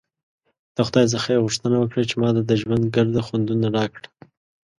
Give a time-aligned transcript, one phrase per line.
[0.75, 4.07] د خدای څخه ېې غوښتنه وکړه چې ماته د ژوند ګرده خوندونه راکړه!